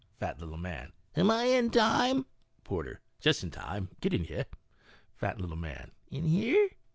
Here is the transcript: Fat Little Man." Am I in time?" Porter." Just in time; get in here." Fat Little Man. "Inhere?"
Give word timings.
Fat 0.19 0.39
Little 0.39 0.57
Man." 0.57 0.93
Am 1.15 1.29
I 1.29 1.43
in 1.43 1.69
time?" 1.69 2.25
Porter." 2.63 3.01
Just 3.21 3.43
in 3.43 3.51
time; 3.51 3.89
get 4.01 4.15
in 4.15 4.23
here." 4.23 4.47
Fat 5.15 5.39
Little 5.39 5.55
Man. 5.57 5.91
"Inhere?" 6.09 6.69